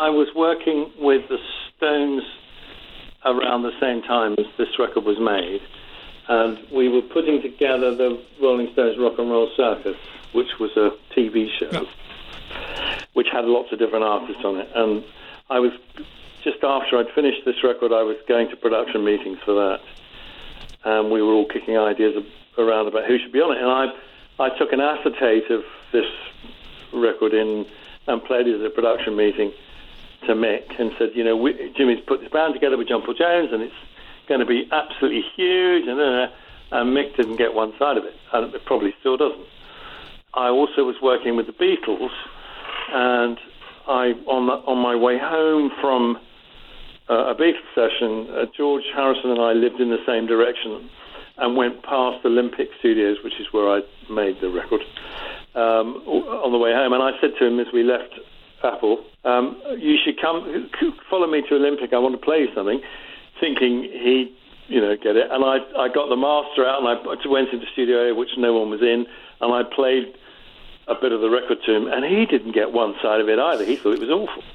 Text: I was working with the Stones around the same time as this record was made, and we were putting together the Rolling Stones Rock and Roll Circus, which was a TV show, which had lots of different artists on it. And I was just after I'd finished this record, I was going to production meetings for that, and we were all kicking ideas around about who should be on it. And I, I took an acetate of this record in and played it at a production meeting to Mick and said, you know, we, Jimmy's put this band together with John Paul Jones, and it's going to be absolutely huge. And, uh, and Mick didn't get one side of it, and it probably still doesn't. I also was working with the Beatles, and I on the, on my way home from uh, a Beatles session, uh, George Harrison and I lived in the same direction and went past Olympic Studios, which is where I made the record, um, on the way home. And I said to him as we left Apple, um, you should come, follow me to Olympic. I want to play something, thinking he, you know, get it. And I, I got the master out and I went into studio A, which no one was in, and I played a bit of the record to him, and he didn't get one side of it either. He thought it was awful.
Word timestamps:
I 0.00 0.08
was 0.08 0.28
working 0.34 0.90
with 0.98 1.28
the 1.28 1.36
Stones 1.76 2.22
around 3.22 3.64
the 3.64 3.78
same 3.78 4.00
time 4.00 4.32
as 4.38 4.46
this 4.56 4.78
record 4.78 5.04
was 5.04 5.20
made, 5.20 5.60
and 6.26 6.58
we 6.72 6.88
were 6.88 7.02
putting 7.02 7.42
together 7.42 7.94
the 7.94 8.18
Rolling 8.40 8.72
Stones 8.72 8.96
Rock 8.98 9.18
and 9.18 9.30
Roll 9.30 9.50
Circus, 9.54 9.98
which 10.32 10.58
was 10.58 10.74
a 10.78 10.92
TV 11.14 11.50
show, 11.58 11.86
which 13.12 13.26
had 13.30 13.44
lots 13.44 13.72
of 13.72 13.78
different 13.78 14.04
artists 14.06 14.42
on 14.42 14.56
it. 14.56 14.70
And 14.74 15.04
I 15.50 15.58
was 15.58 15.72
just 16.42 16.64
after 16.64 16.96
I'd 16.96 17.10
finished 17.14 17.44
this 17.44 17.62
record, 17.62 17.92
I 17.92 18.02
was 18.02 18.16
going 18.26 18.48
to 18.48 18.56
production 18.56 19.04
meetings 19.04 19.38
for 19.44 19.52
that, 19.52 19.80
and 20.82 21.10
we 21.10 21.20
were 21.20 21.34
all 21.34 21.46
kicking 21.46 21.76
ideas 21.76 22.24
around 22.56 22.88
about 22.88 23.04
who 23.04 23.18
should 23.18 23.32
be 23.32 23.42
on 23.42 23.54
it. 23.54 23.60
And 23.60 23.68
I, 23.70 24.46
I 24.46 24.58
took 24.58 24.72
an 24.72 24.80
acetate 24.80 25.50
of 25.50 25.62
this 25.92 26.08
record 26.90 27.34
in 27.34 27.66
and 28.06 28.24
played 28.24 28.46
it 28.46 28.58
at 28.58 28.64
a 28.64 28.70
production 28.70 29.14
meeting 29.14 29.52
to 30.26 30.34
Mick 30.34 30.78
and 30.78 30.90
said, 30.98 31.10
you 31.14 31.24
know, 31.24 31.36
we, 31.36 31.72
Jimmy's 31.76 32.00
put 32.06 32.20
this 32.20 32.30
band 32.30 32.54
together 32.54 32.76
with 32.76 32.88
John 32.88 33.02
Paul 33.02 33.14
Jones, 33.14 33.50
and 33.52 33.62
it's 33.62 33.74
going 34.28 34.40
to 34.40 34.46
be 34.46 34.68
absolutely 34.70 35.22
huge. 35.36 35.86
And, 35.86 36.00
uh, 36.00 36.26
and 36.72 36.96
Mick 36.96 37.16
didn't 37.16 37.36
get 37.36 37.54
one 37.54 37.72
side 37.78 37.96
of 37.96 38.04
it, 38.04 38.14
and 38.32 38.54
it 38.54 38.64
probably 38.64 38.94
still 39.00 39.16
doesn't. 39.16 39.46
I 40.34 40.48
also 40.48 40.84
was 40.84 40.96
working 41.02 41.36
with 41.36 41.46
the 41.46 41.52
Beatles, 41.52 42.10
and 42.92 43.38
I 43.86 44.14
on 44.30 44.46
the, 44.46 44.54
on 44.70 44.78
my 44.78 44.94
way 44.94 45.18
home 45.18 45.70
from 45.80 46.18
uh, 47.08 47.32
a 47.32 47.34
Beatles 47.34 47.66
session, 47.74 48.30
uh, 48.30 48.46
George 48.56 48.84
Harrison 48.94 49.30
and 49.30 49.40
I 49.40 49.52
lived 49.52 49.80
in 49.80 49.90
the 49.90 49.98
same 50.06 50.26
direction 50.26 50.88
and 51.38 51.56
went 51.56 51.82
past 51.82 52.24
Olympic 52.24 52.68
Studios, 52.78 53.16
which 53.24 53.34
is 53.40 53.46
where 53.50 53.68
I 53.68 53.80
made 54.08 54.36
the 54.40 54.50
record, 54.50 54.82
um, 55.54 55.96
on 56.06 56.52
the 56.52 56.58
way 56.58 56.72
home. 56.72 56.92
And 56.92 57.02
I 57.02 57.10
said 57.20 57.30
to 57.38 57.46
him 57.46 57.58
as 57.58 57.66
we 57.72 57.82
left 57.82 58.14
Apple, 58.62 59.04
um, 59.24 59.60
you 59.78 59.96
should 60.02 60.20
come, 60.20 60.70
follow 61.08 61.26
me 61.26 61.42
to 61.48 61.54
Olympic. 61.56 61.92
I 61.92 61.98
want 61.98 62.14
to 62.14 62.24
play 62.24 62.46
something, 62.54 62.80
thinking 63.38 63.82
he, 63.84 64.34
you 64.68 64.80
know, 64.80 64.96
get 64.96 65.16
it. 65.16 65.30
And 65.30 65.44
I, 65.44 65.58
I 65.78 65.88
got 65.88 66.08
the 66.08 66.16
master 66.16 66.66
out 66.66 66.80
and 66.80 66.88
I 66.88 67.28
went 67.28 67.50
into 67.52 67.66
studio 67.72 68.10
A, 68.10 68.14
which 68.14 68.30
no 68.36 68.54
one 68.58 68.70
was 68.70 68.82
in, 68.82 69.06
and 69.40 69.52
I 69.52 69.62
played 69.62 70.14
a 70.88 70.94
bit 70.94 71.12
of 71.12 71.20
the 71.20 71.30
record 71.30 71.58
to 71.64 71.74
him, 71.74 71.86
and 71.86 72.04
he 72.04 72.26
didn't 72.26 72.52
get 72.52 72.72
one 72.72 72.94
side 73.02 73.20
of 73.20 73.28
it 73.28 73.38
either. 73.38 73.64
He 73.64 73.76
thought 73.76 73.94
it 73.94 74.00
was 74.00 74.10
awful. 74.10 74.42